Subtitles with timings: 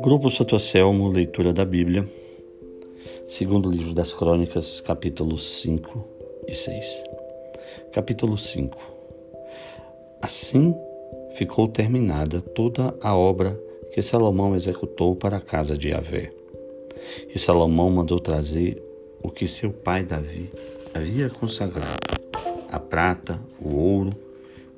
[0.00, 2.08] Grupo Santo Anselmo, leitura da Bíblia,
[3.28, 6.04] segundo livro das Crônicas, capítulos 5
[6.48, 7.04] e 6.
[7.92, 8.76] Capítulo 5
[10.20, 10.74] Assim
[11.34, 13.56] ficou terminada toda a obra
[13.92, 16.32] que Salomão executou para a casa de Yahvé.
[17.34, 18.82] E Salomão mandou trazer
[19.22, 20.50] o que seu pai Davi
[20.92, 21.98] havia consagrado:
[22.70, 24.31] a prata, o ouro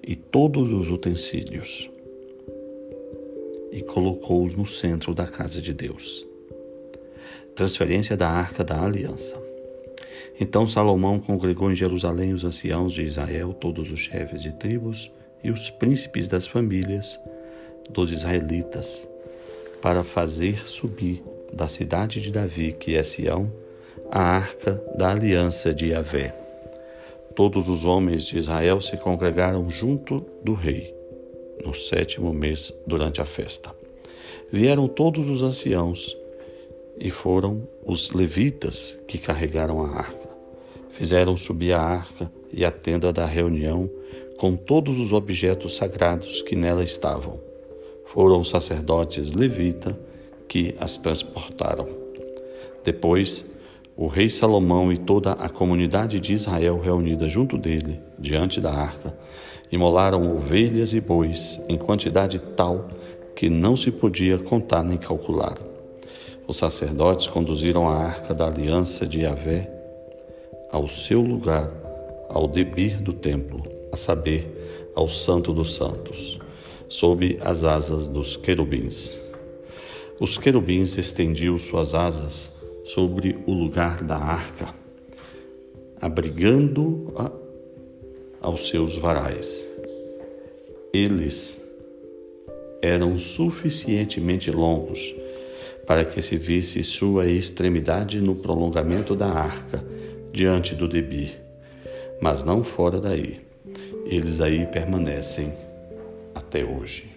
[0.07, 1.91] e todos os utensílios
[3.73, 6.27] e colocou-os no centro da casa de Deus.
[7.55, 9.41] Transferência da Arca da Aliança.
[10.38, 15.11] Então Salomão congregou em Jerusalém os anciãos de Israel, todos os chefes de tribos
[15.42, 17.19] e os príncipes das famílias
[17.91, 19.09] dos israelitas,
[19.80, 23.50] para fazer subir da cidade de Davi, que é Sião,
[24.11, 26.44] a arca da aliança de Yahvé.
[27.34, 30.95] Todos os homens de Israel se congregaram junto do rei
[31.65, 33.75] no sétimo mês durante a festa.
[34.53, 36.17] Vieram todos os anciãos
[36.98, 40.28] e foram os levitas que carregaram a arca.
[40.91, 43.91] Fizeram subir a arca e a tenda da reunião
[44.39, 47.41] com todos os objetos sagrados que nela estavam.
[48.06, 49.98] Foram os sacerdotes levita
[50.47, 51.89] que as transportaram.
[52.84, 53.45] Depois,
[53.97, 59.17] o rei Salomão e toda a comunidade de Israel reunida junto dele, diante da arca,
[59.70, 62.89] imolaram ovelhas e bois em quantidade tal
[63.36, 65.56] que não se podia contar nem calcular.
[66.47, 69.70] Os sacerdotes conduziram a arca da aliança de Yahvé
[70.70, 71.70] ao seu lugar,
[72.29, 76.39] ao debir do templo, a saber, ao Santo dos Santos,
[76.89, 79.17] sob as asas dos querubins.
[80.20, 82.53] Os querubins estendiam suas asas
[82.84, 84.74] sobre o lugar da arca,
[86.00, 87.32] abrigando-a
[88.40, 89.66] aos seus varais.
[90.92, 91.60] Eles
[92.82, 95.14] eram suficientemente longos
[95.86, 99.83] para que se visse sua extremidade no prolongamento da arca,
[100.30, 101.40] diante do debir,
[102.20, 103.40] mas não fora daí.
[104.05, 105.55] Eles aí permanecem
[106.34, 107.11] até hoje.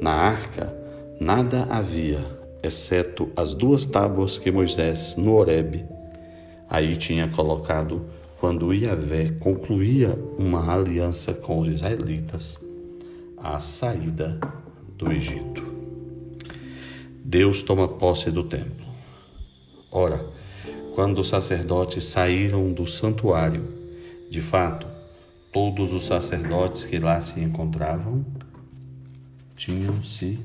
[0.00, 0.77] Na arca
[1.20, 2.20] nada havia,
[2.62, 5.84] exceto as duas tábuas que Moisés, no Horebe,
[6.68, 8.06] aí tinha colocado
[8.38, 12.58] quando Iavé concluía uma aliança com os israelitas
[13.36, 14.38] à saída
[14.96, 15.66] do Egito.
[17.24, 18.86] Deus toma posse do templo.
[19.90, 20.24] Ora,
[20.94, 23.64] quando os sacerdotes saíram do santuário,
[24.30, 24.86] de fato,
[25.52, 28.24] todos os sacerdotes que lá se encontravam
[29.56, 30.38] tinham se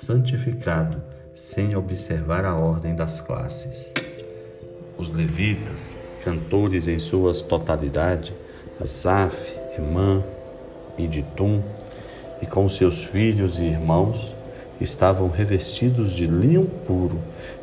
[0.00, 1.02] santificado
[1.34, 3.92] sem observar a ordem das classes.
[4.96, 8.32] Os levitas, cantores em suas totalidade,
[8.80, 9.36] Asaf,
[9.76, 10.22] Emã
[10.96, 11.62] e Ditum,
[12.40, 14.34] e com seus filhos e irmãos,
[14.80, 17.18] estavam revestidos de linho puro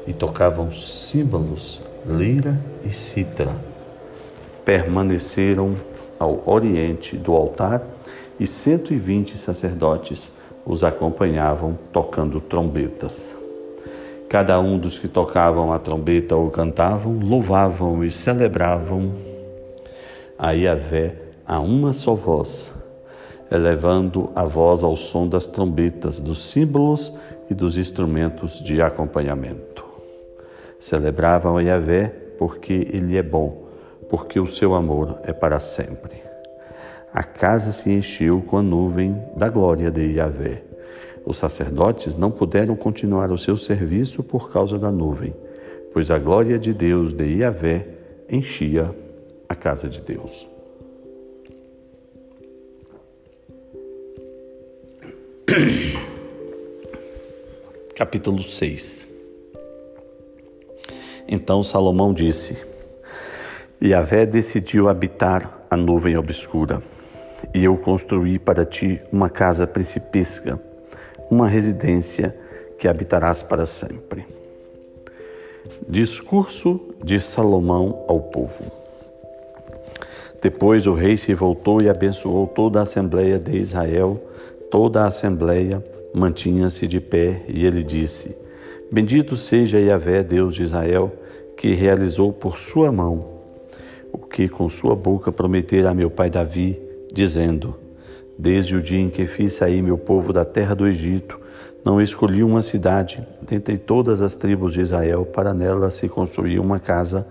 [0.05, 3.55] e tocavam símbolos, lira e cítara.
[4.65, 5.75] Permaneceram
[6.19, 7.81] ao oriente do altar
[8.37, 10.33] e cento e vinte sacerdotes
[10.65, 13.35] os acompanhavam tocando trombetas.
[14.27, 19.11] Cada um dos que tocavam a trombeta ou cantavam, louvavam e celebravam
[20.37, 21.15] a Yahvé
[21.45, 22.71] a uma só voz,
[23.51, 27.13] elevando a voz ao som das trombetas, dos símbolos
[27.49, 29.85] e dos instrumentos de acompanhamento.
[30.79, 32.07] Celebravam a Yahvé
[32.39, 33.65] porque ele é bom,
[34.09, 36.24] porque o seu amor é para sempre.
[37.15, 40.61] A casa se encheu com a nuvem da glória de Yahvé.
[41.25, 45.33] Os sacerdotes não puderam continuar o seu serviço por causa da nuvem,
[45.93, 47.87] pois a glória de Deus de Yahvé
[48.29, 48.93] enchia
[49.47, 50.45] a casa de Deus.
[57.95, 59.07] Capítulo 6
[61.25, 62.57] Então Salomão disse:
[63.81, 66.83] Yahvé decidiu habitar a nuvem obscura
[67.53, 70.59] e eu construí para ti uma casa principesca,
[71.29, 72.35] uma residência
[72.77, 74.25] que habitarás para sempre.
[75.87, 78.71] Discurso de Salomão ao povo.
[80.41, 84.21] Depois o rei se voltou e abençoou toda a assembleia de Israel.
[84.69, 85.83] Toda a assembleia
[86.13, 88.37] mantinha-se de pé e ele disse:
[88.91, 91.11] Bendito seja Yahvé, Deus de Israel,
[91.57, 93.25] que realizou por sua mão
[94.11, 96.84] o que com sua boca prometera a meu pai Davi
[97.15, 97.73] dizendo:
[98.37, 101.39] Desde o dia em que fiz sair meu povo da terra do Egito,
[101.83, 106.77] não escolhi uma cidade dentre todas as tribos de Israel para nela se construir uma
[106.77, 107.25] casa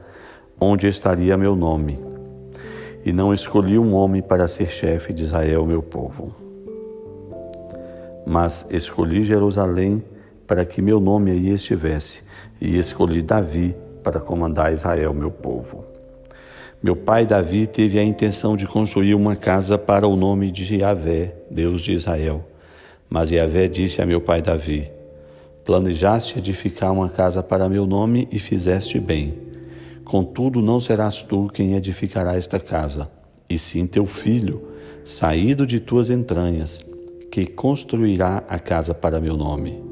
[0.58, 2.00] onde estaria meu nome.
[3.04, 6.34] E não escolhi um homem para ser chefe de Israel, meu povo.
[8.26, 10.02] Mas escolhi Jerusalém
[10.46, 12.22] para que meu nome aí estivesse,
[12.60, 15.93] e escolhi Davi para comandar Israel, meu povo.
[16.84, 21.34] Meu pai Davi teve a intenção de construir uma casa para o nome de Yahvé,
[21.50, 22.46] Deus de Israel.
[23.08, 24.90] Mas Yahvé disse a meu pai Davi:
[25.64, 29.32] Planejaste edificar uma casa para meu nome e fizeste bem.
[30.04, 33.10] Contudo, não serás tu quem edificará esta casa,
[33.48, 34.68] e sim teu filho,
[35.02, 36.84] saído de tuas entranhas,
[37.30, 39.82] que construirá a casa para meu nome.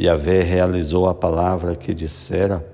[0.00, 2.64] Yahvé realizou a palavra que dissera,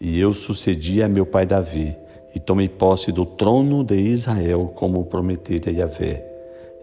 [0.00, 2.02] e eu sucedi a meu pai Davi
[2.34, 6.24] e tomei posse do trono de Israel, como prometera Yahvé.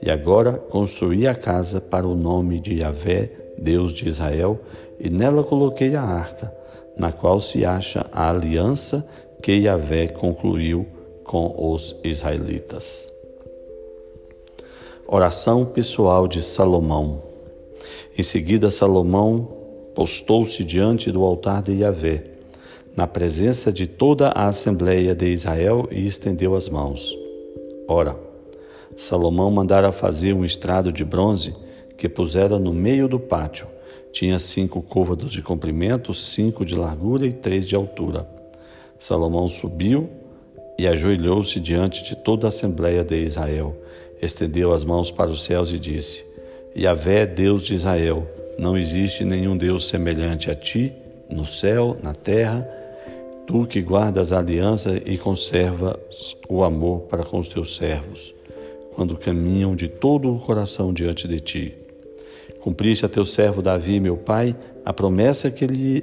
[0.01, 4.59] E agora construí a casa para o nome de Yahvé, Deus de Israel,
[4.99, 6.53] e nela coloquei a arca,
[6.97, 9.05] na qual se acha a aliança
[9.41, 10.87] que Yahvé concluiu
[11.23, 13.07] com os israelitas.
[15.07, 17.21] Oração pessoal de Salomão.
[18.17, 19.47] Em seguida, Salomão
[19.93, 22.31] postou-se diante do altar de Yahvé
[22.95, 27.17] na presença de toda a Assembleia de Israel e estendeu as mãos.
[27.87, 28.15] Ora,
[28.95, 31.53] Salomão mandara fazer um estrado de bronze
[31.97, 33.67] que pusera no meio do pátio.
[34.11, 38.27] Tinha cinco côvados de comprimento, cinco de largura e três de altura.
[38.99, 40.09] Salomão subiu
[40.77, 43.75] e ajoelhou-se diante de toda a Assembleia de Israel.
[44.21, 46.25] Estendeu as mãos para os céus e disse:
[46.77, 48.27] Yahvé, Deus de Israel,
[48.59, 50.93] não existe nenhum Deus semelhante a ti,
[51.29, 52.80] no céu, na terra
[53.51, 58.33] Tu que guardas a aliança e conservas o amor para com os teus servos,
[58.95, 61.75] quando caminham de todo o coração diante de ti.
[62.61, 64.55] Cumpriste a teu servo Davi, meu pai,
[64.85, 66.01] a promessa que lhe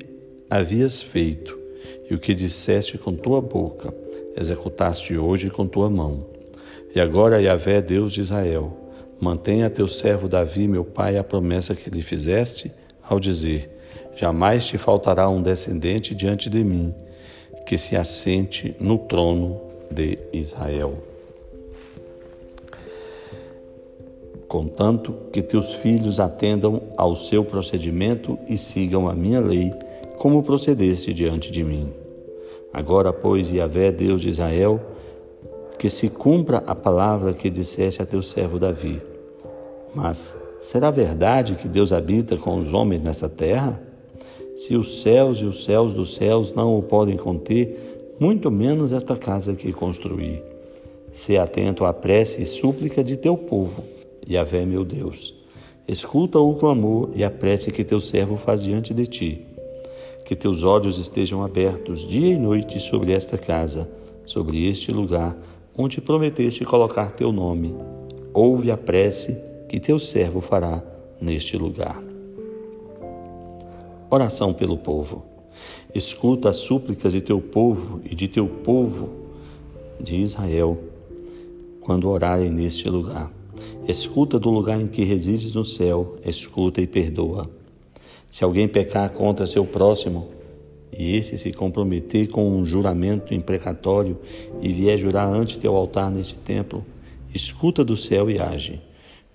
[0.50, 1.58] havias feito,
[2.10, 3.94] e o que disseste com tua boca,
[4.36, 6.26] executaste hoje com tua mão.
[6.94, 8.76] E agora, Yahvé, Deus de Israel,
[9.18, 12.70] mantenha a teu servo Davi, meu pai, a promessa que lhe fizeste,
[13.02, 13.74] ao dizer:
[14.14, 16.94] Jamais te faltará um descendente diante de mim
[17.68, 19.60] que se assente no trono
[19.90, 20.94] de Israel.
[24.48, 29.70] Contanto que teus filhos atendam ao seu procedimento e sigam a minha lei,
[30.16, 31.92] como procedeste diante de mim.
[32.72, 34.80] Agora, pois, Yahvé, Deus de Israel,
[35.78, 39.02] que se cumpra a palavra que disseste a teu servo Davi.
[39.94, 43.87] Mas será verdade que Deus habita com os homens nessa terra?
[44.58, 49.16] Se os céus e os céus dos céus não o podem conter, muito menos esta
[49.16, 50.42] casa que construí.
[51.12, 53.84] Se atento à prece e súplica de teu povo,
[54.28, 55.32] Yahvé meu Deus.
[55.86, 59.46] Escuta o clamor e a prece que teu servo faz diante de ti.
[60.24, 63.88] Que teus olhos estejam abertos dia e noite sobre esta casa,
[64.26, 65.38] sobre este lugar,
[65.76, 67.76] onde prometeste colocar teu nome.
[68.34, 69.38] Ouve a prece
[69.68, 70.82] que teu servo fará
[71.20, 72.07] neste lugar.
[74.10, 75.26] Oração pelo povo.
[75.94, 79.10] Escuta as súplicas de teu povo e de teu povo
[80.00, 80.78] de Israel
[81.80, 83.30] quando orarem neste lugar.
[83.86, 87.50] Escuta do lugar em que resides no céu, escuta e perdoa.
[88.30, 90.28] Se alguém pecar contra seu próximo
[90.90, 94.18] e esse se comprometer com um juramento imprecatório
[94.62, 96.82] e vier jurar ante teu altar neste templo,
[97.34, 98.80] escuta do céu e age.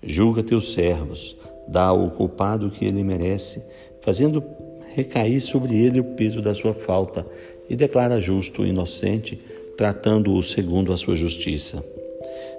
[0.02, 1.36] Julga teus servos,
[1.68, 3.64] dá ao culpado o que ele merece,
[4.00, 4.42] fazendo
[4.94, 7.26] recair sobre ele o peso da sua falta
[7.68, 9.38] e declara justo o inocente,
[9.76, 11.84] tratando-o segundo a sua justiça.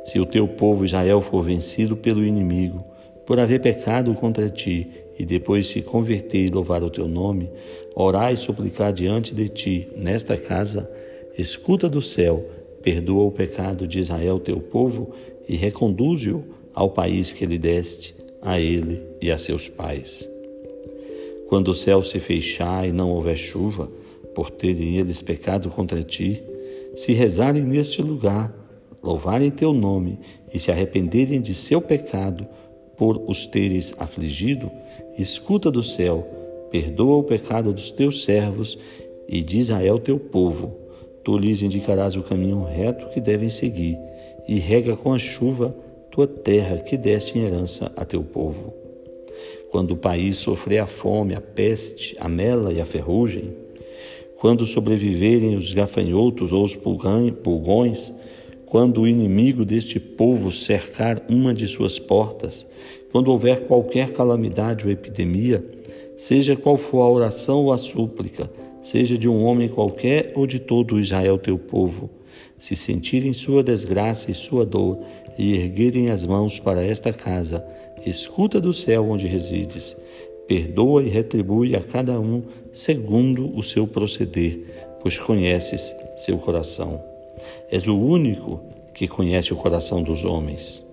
[0.06, 2.84] Se o teu povo Israel for vencido pelo inimigo,
[3.26, 4.88] por haver pecado contra ti,
[5.18, 7.50] e depois se converter e louvar o teu nome,
[7.96, 10.90] orar e suplicar diante de ti, nesta casa,
[11.38, 12.46] escuta do céu,
[12.82, 15.14] perdoa o pecado de Israel, teu povo,
[15.48, 20.35] e reconduze-o ao país que lhe deste, a ele e a seus pais.
[21.48, 23.90] Quando o céu se fechar e não houver chuva,
[24.34, 26.44] por terem eles pecado contra ti,
[26.96, 28.54] se rezarem neste lugar,
[29.02, 30.20] louvarem teu nome
[30.54, 32.48] e se arrependerem de seu pecado
[32.98, 34.72] por os teres afligido,
[35.18, 36.28] escuta do céu,
[36.72, 38.78] perdoa o pecado dos teus servos
[39.28, 40.76] e de Israel teu povo.
[41.24, 43.98] Tu lhes indicarás o caminho reto que devem seguir
[44.48, 45.76] e rega com a chuva
[46.12, 48.85] tua terra que deste em herança a teu povo.
[49.76, 53.54] Quando o país sofrer a fome, a peste, a mela e a ferrugem,
[54.38, 58.14] quando sobreviverem os gafanhotos ou os pulgões,
[58.66, 62.66] quando o inimigo deste povo cercar uma de suas portas,
[63.12, 65.62] quando houver qualquer calamidade ou epidemia,
[66.16, 68.50] seja qual for a oração ou a súplica,
[68.82, 72.10] seja de um homem qualquer ou de todo Israel teu povo,
[72.58, 75.00] se sentirem sua desgraça e sua dor
[75.38, 77.62] e erguerem as mãos para esta casa,
[78.06, 79.96] escuta do céu onde resides,
[80.48, 84.60] perdoa e retribui a cada um segundo o seu proceder,
[85.02, 87.02] pois conheces seu coração.
[87.72, 88.62] És o único
[88.94, 90.86] que conhece o coração dos homens,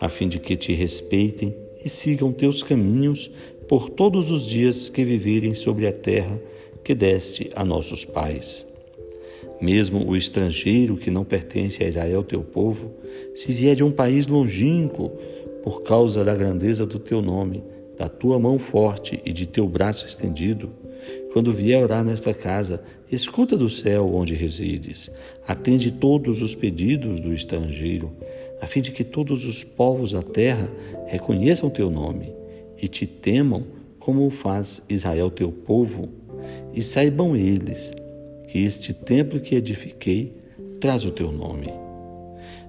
[0.00, 3.30] a fim de que te respeitem e sigam teus caminhos
[3.68, 6.40] por todos os dias que viverem sobre a terra
[6.82, 8.66] que deste a nossos pais.
[9.60, 12.94] Mesmo o estrangeiro que não pertence a Israel, teu povo,
[13.34, 15.12] se vier de um país longínquo,
[15.68, 17.62] por causa da grandeza do teu nome,
[17.98, 20.70] da tua mão forte e de teu braço estendido,
[21.30, 22.82] quando vier orar nesta casa,
[23.12, 25.10] escuta do céu onde resides,
[25.46, 28.10] atende todos os pedidos do estrangeiro,
[28.62, 30.70] a fim de que todos os povos da terra
[31.06, 32.32] reconheçam teu nome
[32.80, 33.64] e te temam
[33.98, 36.08] como o faz Israel teu povo,
[36.72, 37.92] e saibam eles
[38.48, 40.32] que este templo que edifiquei
[40.80, 41.87] traz o teu nome.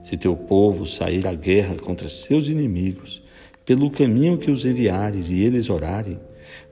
[0.10, 3.22] Se teu povo sair à guerra contra seus inimigos,
[3.63, 6.20] pelo caminho que os enviares e eles orarem,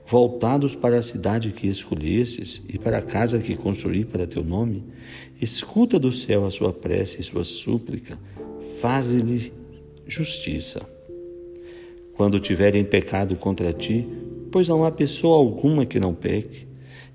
[0.04, 4.82] voltados para a cidade que escolhestes e para a casa que construí para teu nome,
[5.40, 8.18] escuta do céu a sua prece e sua súplica,
[8.80, 9.52] faze-lhe
[10.04, 10.84] justiça.
[12.14, 14.04] Quando tiverem pecado contra ti,
[14.50, 16.66] pois não há pessoa alguma que não peque,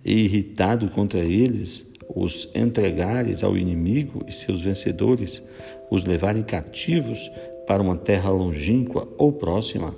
[0.06, 5.44] e irritado contra eles, os entregares ao inimigo e seus vencedores,
[5.90, 7.32] os levarem cativos
[7.66, 9.96] para uma terra longínqua ou próxima,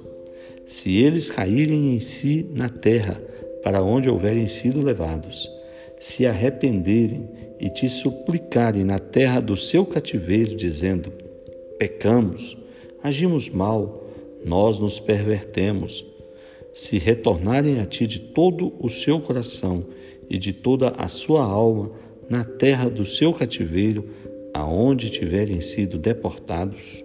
[0.66, 3.22] se eles caírem em si na terra
[3.64, 5.52] para onde houverem sido levados,
[6.00, 7.28] se arrependerem
[7.60, 11.12] e te suplicarem na terra do seu cativeiro, dizendo:
[11.78, 12.58] Pecamos,
[13.02, 14.08] agimos mal,
[14.44, 16.06] nós nos pervertemos,
[16.74, 19.86] se retornarem a ti de todo o seu coração
[20.30, 21.92] e de toda a sua alma
[22.30, 24.10] na terra do seu cativeiro,
[24.54, 27.04] aonde tiverem sido deportados,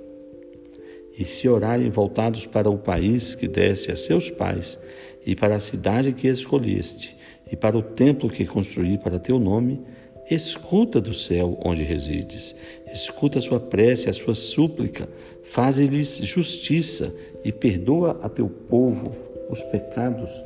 [1.18, 4.78] e se orarem voltados para o país que deste a seus pais,
[5.26, 7.16] e para a cidade que escolheste,
[7.50, 9.82] e para o templo que construí para teu nome,
[10.30, 12.54] escuta do céu onde resides,
[12.92, 15.08] escuta a sua prece, a sua súplica,
[15.42, 17.12] faze-lhes justiça
[17.44, 19.12] e perdoa a teu povo
[19.50, 20.42] os pecados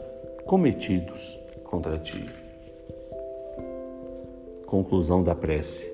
[0.46, 2.43] cometidos contra ti.
[4.66, 5.92] Conclusão da prece.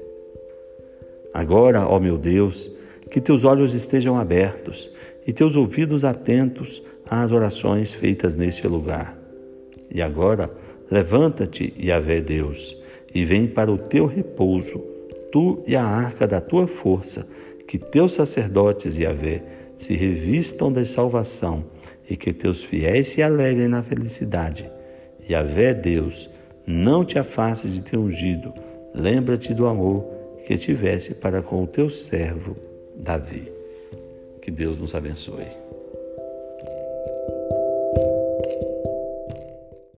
[1.32, 2.70] Agora, ó meu Deus,
[3.10, 4.90] que teus olhos estejam abertos
[5.26, 9.18] e teus ouvidos atentos às orações feitas neste lugar.
[9.92, 10.50] E agora,
[10.90, 12.76] levanta-te, Yahvé Deus,
[13.14, 14.78] e vem para o teu repouso,
[15.32, 17.26] tu e a arca da tua força,
[17.66, 19.42] que teus sacerdotes, Yahvé,
[19.78, 21.64] se revistam da salvação
[22.08, 24.70] e que teus fiéis se alegrem na felicidade.
[25.28, 26.28] Yahvé Deus,
[26.66, 28.52] não te afastes de teu ungido,
[28.94, 30.04] lembra-te do amor
[30.46, 32.56] que tivesse para com o teu servo
[32.96, 33.52] Davi.
[34.42, 35.69] Que Deus nos abençoe.